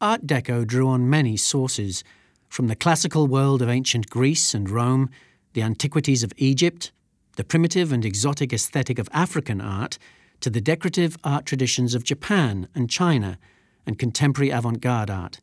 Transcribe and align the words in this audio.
Art 0.00 0.28
Deco 0.28 0.64
drew 0.64 0.86
on 0.86 1.10
many 1.10 1.36
sources, 1.36 2.04
from 2.48 2.68
the 2.68 2.76
classical 2.76 3.26
world 3.26 3.60
of 3.60 3.68
ancient 3.68 4.08
Greece 4.08 4.54
and 4.54 4.70
Rome, 4.70 5.10
the 5.54 5.62
antiquities 5.62 6.22
of 6.22 6.32
Egypt, 6.36 6.92
the 7.34 7.42
primitive 7.42 7.90
and 7.90 8.04
exotic 8.04 8.52
aesthetic 8.52 9.00
of 9.00 9.08
African 9.12 9.60
art, 9.60 9.98
to 10.38 10.50
the 10.50 10.60
decorative 10.60 11.16
art 11.24 11.46
traditions 11.46 11.96
of 11.96 12.04
Japan 12.04 12.68
and 12.76 12.88
China, 12.88 13.40
and 13.86 13.98
contemporary 13.98 14.50
avant 14.50 14.80
garde 14.80 15.10
art. 15.10 15.40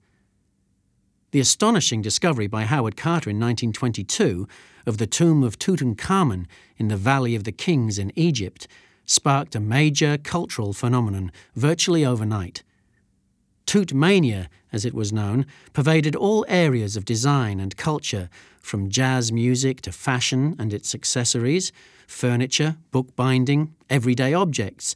The 1.31 1.41
astonishing 1.41 2.01
discovery 2.01 2.47
by 2.47 2.63
Howard 2.63 2.95
Carter 2.95 3.29
in 3.29 3.35
1922 3.35 4.47
of 4.85 4.99
the 4.99 5.07
tomb 5.07 5.43
of 5.43 5.59
Tutankhamun 5.59 6.45
in 6.77 6.87
the 6.87 6.95
Valley 6.95 7.35
of 7.35 7.43
the 7.43 7.51
Kings 7.51 7.99
in 7.99 8.13
Egypt 8.15 8.69
sparked 9.05 9.53
a 9.53 9.59
major 9.59 10.17
cultural 10.17 10.71
phenomenon 10.71 11.33
virtually 11.55 12.05
overnight. 12.05 12.63
Tutmania, 13.65 14.47
as 14.71 14.85
it 14.85 14.93
was 14.93 15.13
known, 15.13 15.45
pervaded 15.73 16.15
all 16.15 16.45
areas 16.47 16.95
of 16.95 17.05
design 17.05 17.59
and 17.59 17.77
culture, 17.77 18.29
from 18.61 18.89
jazz 18.89 19.31
music 19.31 19.81
to 19.81 19.91
fashion 19.91 20.55
and 20.57 20.73
its 20.73 20.95
accessories, 20.95 21.71
furniture, 22.07 22.77
bookbinding, 22.91 23.73
everyday 23.89 24.33
objects. 24.33 24.95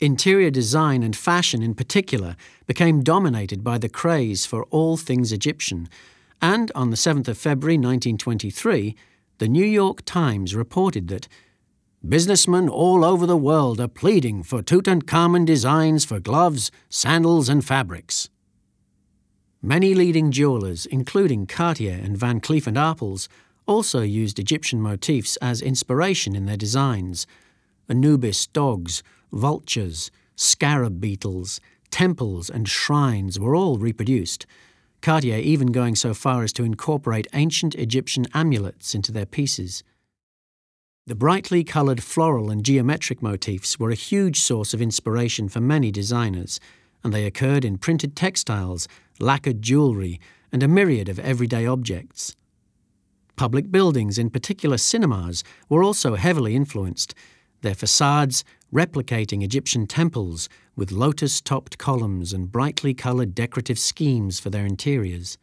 Interior 0.00 0.50
design 0.50 1.02
and 1.02 1.14
fashion 1.14 1.62
in 1.62 1.74
particular 1.74 2.36
became 2.66 3.02
dominated 3.02 3.62
by 3.62 3.78
the 3.78 3.88
craze 3.88 4.46
for 4.46 4.64
all 4.64 4.96
things 4.96 5.32
Egyptian, 5.32 5.88
and 6.40 6.72
on 6.74 6.90
the 6.90 6.96
7th 6.96 7.28
of 7.28 7.38
February 7.38 7.76
1923, 7.76 8.96
the 9.38 9.48
New 9.48 9.64
York 9.64 10.02
Times 10.04 10.56
reported 10.56 11.08
that 11.08 11.28
businessmen 12.06 12.68
all 12.68 13.04
over 13.04 13.26
the 13.26 13.36
world 13.36 13.80
are 13.80 13.88
pleading 13.88 14.42
for 14.42 14.60
Tutankhamun 14.62 15.46
designs 15.46 16.04
for 16.04 16.18
gloves, 16.18 16.70
sandals, 16.88 17.48
and 17.48 17.64
fabrics. 17.64 18.28
Many 19.62 19.94
leading 19.94 20.32
jewelers, 20.32 20.84
including 20.86 21.46
Cartier 21.46 22.00
and 22.02 22.16
Van 22.18 22.40
Cleef 22.40 22.64
& 22.64 22.74
Arpels, 22.74 23.28
also 23.66 24.00
used 24.02 24.40
Egyptian 24.40 24.80
motifs 24.80 25.36
as 25.36 25.62
inspiration 25.62 26.34
in 26.34 26.46
their 26.46 26.56
designs. 26.56 27.26
Anubis 27.88 28.48
dogs, 28.48 29.04
vultures, 29.32 30.10
scarab 30.34 31.00
beetles, 31.00 31.60
temples, 31.90 32.50
and 32.50 32.68
shrines 32.68 33.38
were 33.38 33.54
all 33.54 33.78
reproduced, 33.78 34.44
Cartier 35.02 35.38
even 35.38 35.68
going 35.68 35.94
so 35.94 36.14
far 36.14 36.42
as 36.42 36.52
to 36.54 36.64
incorporate 36.64 37.26
ancient 37.32 37.74
Egyptian 37.76 38.26
amulets 38.34 38.94
into 38.94 39.12
their 39.12 39.26
pieces. 39.26 39.84
The 41.04 41.16
brightly 41.16 41.64
coloured 41.64 42.00
floral 42.00 42.48
and 42.48 42.64
geometric 42.64 43.20
motifs 43.20 43.76
were 43.76 43.90
a 43.90 43.96
huge 43.96 44.40
source 44.40 44.72
of 44.72 44.80
inspiration 44.80 45.48
for 45.48 45.60
many 45.60 45.90
designers, 45.90 46.60
and 47.02 47.12
they 47.12 47.26
occurred 47.26 47.64
in 47.64 47.78
printed 47.78 48.14
textiles, 48.14 48.86
lacquered 49.18 49.62
jewellery, 49.62 50.20
and 50.52 50.62
a 50.62 50.68
myriad 50.68 51.08
of 51.08 51.18
everyday 51.18 51.66
objects. 51.66 52.36
Public 53.34 53.72
buildings, 53.72 54.16
in 54.16 54.30
particular 54.30 54.78
cinemas, 54.78 55.42
were 55.68 55.82
also 55.82 56.14
heavily 56.14 56.54
influenced, 56.54 57.16
their 57.62 57.74
facades 57.74 58.44
replicating 58.72 59.42
Egyptian 59.42 59.88
temples 59.88 60.48
with 60.76 60.92
lotus 60.92 61.40
topped 61.40 61.78
columns 61.78 62.32
and 62.32 62.52
brightly 62.52 62.94
coloured 62.94 63.34
decorative 63.34 63.78
schemes 63.78 64.38
for 64.38 64.50
their 64.50 64.64
interiors. 64.64 65.36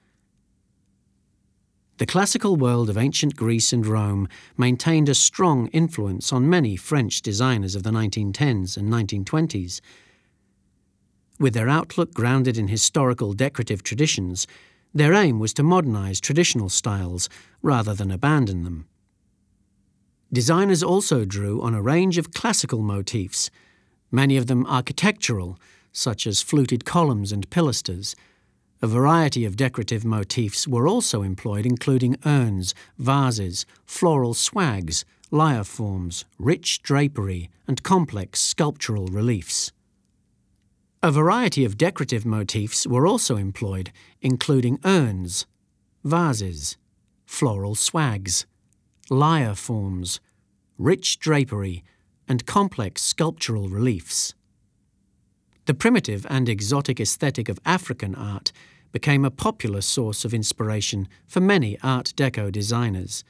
The 2.00 2.06
classical 2.06 2.56
world 2.56 2.90
of 2.90 2.98
ancient 2.98 3.36
Greece 3.36 3.74
and 3.74 3.86
Rome 3.86 4.30
maintained 4.58 5.10
a 5.10 5.14
strong 5.14 5.68
influence 5.68 6.32
on 6.32 6.50
many 6.50 6.78
French 6.78 7.22
designers 7.22 7.76
of 7.76 7.84
the 7.84 7.90
1910s 7.90 8.78
and 8.78 8.90
1920s. 8.90 9.82
With 11.42 11.54
their 11.54 11.68
outlook 11.68 12.14
grounded 12.14 12.58
in 12.58 12.70
historical 12.70 13.34
decorative 13.34 13.84
traditions, 13.84 14.48
their 14.94 15.14
aim 15.14 15.40
was 15.40 15.54
to 15.56 15.64
modernize 15.64 16.22
traditional 16.22 16.70
styles 16.70 17.28
rather 17.62 17.94
than 17.94 18.12
abandon 18.12 18.64
them. 18.64 18.88
Designers 20.32 20.82
also 20.82 21.26
drew 21.26 21.62
on 21.62 21.74
a 21.76 21.82
range 21.82 22.18
of 22.18 22.32
classical 22.32 22.82
motifs, 22.82 23.50
many 24.10 24.38
of 24.38 24.48
them 24.48 24.66
architectural, 24.68 25.60
such 25.92 26.26
as 26.26 26.42
fluted 26.42 26.86
columns 26.86 27.34
and 27.34 27.50
pilasters, 27.50 28.16
a 28.82 28.88
variety 28.88 29.44
of 29.44 29.58
decorative 29.58 30.06
motifs 30.06 30.66
were 30.66 30.88
also 30.88 31.22
employed, 31.22 31.66
including 31.66 32.16
urns, 32.26 32.74
vases, 32.98 33.66
floral 33.86 34.34
swags, 34.34 35.04
lyre 35.32 35.66
forms, 35.66 36.24
rich 36.38 36.82
drapery, 36.82 37.50
and 37.68 37.84
complex 37.84 38.40
sculptural 38.40 39.08
reliefs. 39.08 39.74
A 41.04 41.12
variety 41.12 41.66
of 41.66 41.78
decorative 41.78 42.26
motifs 42.26 42.88
were 42.88 43.06
also 43.06 43.36
employed, 43.36 43.92
including 44.22 44.80
urns, 44.86 45.46
vases, 46.06 46.78
floral 47.26 47.76
swags, 47.76 48.46
lyre 49.10 49.56
forms, 49.56 50.22
rich 50.78 51.20
drapery, 51.20 51.84
and 52.30 52.46
complex 52.46 53.02
sculptural 53.02 53.68
reliefs. 53.68 54.36
The 55.70 55.76
primitive 55.76 56.26
and 56.32 56.50
exotic 56.50 57.00
aesthetic 57.00 57.48
of 57.48 57.60
African 57.64 58.16
art 58.16 58.52
became 58.92 59.24
a 59.24 59.30
popular 59.30 59.82
source 59.82 60.26
of 60.26 60.34
inspiration 60.34 61.08
for 61.28 61.42
many 61.42 61.78
Art 61.84 62.12
Deco 62.18 62.52
designers. 62.52 63.24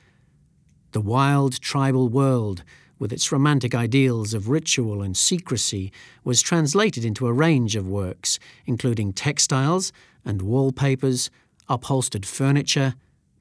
The 0.93 1.01
wild 1.01 1.59
tribal 1.59 2.07
world, 2.07 2.63
with 2.97 3.11
its 3.11 3.33
romantic 3.33 3.75
ideals 3.75 4.33
of 4.33 4.47
ritual 4.47 5.01
and 5.01 5.17
secrecy, 5.17 5.91
was 6.23 6.41
translated 6.41 7.03
into 7.03 7.27
a 7.27 7.33
range 7.33 7.75
of 7.75 7.89
works, 7.89 8.39
including 8.65 9.11
textiles 9.11 9.91
and 10.23 10.41
wallpapers, 10.41 11.29
upholstered 11.67 12.25
furniture, 12.25 12.93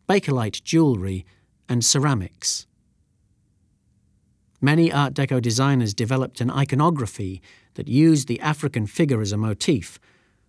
bakelite 0.09 0.65
jewellery, 0.65 1.25
and 1.69 1.85
ceramics. 1.85 2.67
Many 4.61 4.91
Art 4.91 5.15
Deco 5.15 5.41
designers 5.41 5.95
developed 5.95 6.41
an 6.41 6.51
iconography 6.51 7.41
that 7.75 7.87
used 7.87 8.27
the 8.27 8.41
African 8.41 8.87
figure 8.87 9.21
as 9.21 9.31
a 9.31 9.37
motif, 9.37 10.01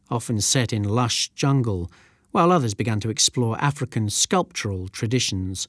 often 0.10 0.42
set 0.42 0.74
in 0.74 0.84
lush 0.84 1.30
jungle, 1.30 1.92
while 2.32 2.52
others 2.52 2.74
began 2.74 3.00
to 3.02 3.10
explore 3.10 3.62
African 3.62 4.10
sculptural 4.10 4.88
traditions. 4.88 5.68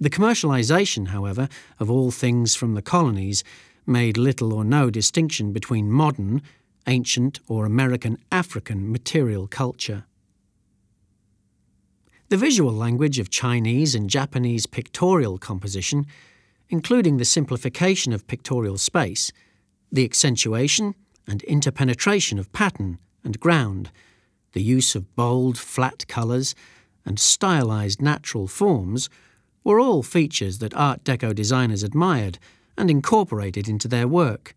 The 0.00 0.08
commercialization, 0.08 1.08
however, 1.08 1.48
of 1.78 1.90
all 1.90 2.10
things 2.10 2.54
from 2.54 2.74
the 2.74 2.82
colonies 2.82 3.44
made 3.86 4.16
little 4.16 4.54
or 4.54 4.64
no 4.64 4.88
distinction 4.88 5.52
between 5.52 5.90
modern, 5.90 6.40
ancient, 6.86 7.40
or 7.46 7.66
American 7.66 8.16
African 8.32 8.90
material 8.90 9.46
culture. 9.46 10.04
The 12.30 12.36
visual 12.36 12.72
language 12.72 13.18
of 13.18 13.30
Chinese 13.30 13.94
and 13.94 14.08
Japanese 14.08 14.66
pictorial 14.66 15.38
composition, 15.38 16.06
including 16.70 17.16
the 17.16 17.24
simplification 17.24 18.12
of 18.12 18.26
pictorial 18.26 18.78
space, 18.78 19.32
the 19.90 20.04
accentuation 20.04 20.94
and 21.26 21.42
interpenetration 21.44 22.38
of 22.38 22.52
pattern 22.52 22.98
and 23.24 23.40
ground, 23.40 23.90
the 24.52 24.62
use 24.62 24.94
of 24.94 25.14
bold, 25.14 25.58
flat 25.58 26.06
colours, 26.08 26.54
and 27.04 27.18
stylised 27.18 28.00
natural 28.00 28.46
forms 28.46 29.08
were 29.64 29.80
all 29.80 30.02
features 30.02 30.58
that 30.58 30.74
Art 30.74 31.04
Deco 31.04 31.34
designers 31.34 31.82
admired 31.82 32.38
and 32.76 32.90
incorporated 32.90 33.68
into 33.68 33.88
their 33.88 34.08
work. 34.08 34.54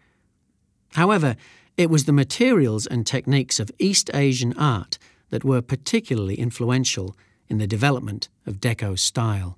However, 0.94 1.36
it 1.78 1.90
was 1.90 2.06
the 2.06 2.14
materials 2.14 2.86
and 2.86 3.08
techniques 3.08 3.60
of 3.60 3.72
East 3.80 4.10
Asian 4.14 4.54
art 4.58 4.98
that 5.30 5.44
were 5.44 5.62
particularly 5.62 6.36
influential 6.36 7.16
in 7.48 7.58
the 7.58 7.68
development 7.68 8.30
of 8.46 8.60
Deco 8.60 8.98
style. 9.00 9.58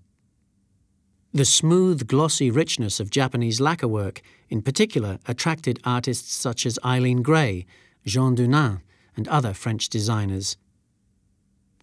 The 1.36 1.46
smooth, 1.46 2.08
glossy 2.08 2.52
richness 2.52 3.00
of 3.00 3.10
Japanese 3.10 3.60
lacquer 3.60 3.88
work, 3.88 4.22
in 4.50 4.62
particular, 4.62 5.18
attracted 5.26 5.80
artists 5.84 6.32
such 6.32 6.64
as 6.64 6.78
Eileen 6.86 7.24
Gray, 7.24 7.66
Jean 8.06 8.36
Dunand, 8.36 8.82
and 9.18 9.28
other 9.28 9.56
French 9.56 9.90
designers. 9.90 10.58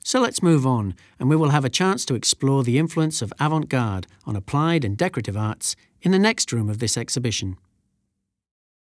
So 0.05 0.21
let's 0.21 0.41
move 0.41 0.65
on, 0.65 0.95
and 1.19 1.29
we 1.29 1.35
will 1.35 1.49
have 1.49 1.65
a 1.65 1.69
chance 1.69 2.05
to 2.05 2.15
explore 2.15 2.63
the 2.63 2.79
influence 2.79 3.23
of 3.23 3.33
avant 3.41 3.69
garde 3.69 4.07
on 4.25 4.37
applied 4.37 4.85
and 4.85 4.97
decorative 4.97 5.37
arts 5.37 5.75
in 6.01 6.13
the 6.13 6.19
next 6.21 6.53
room 6.53 6.71
of 6.71 6.79
this 6.79 6.97
exhibition. 6.97 7.57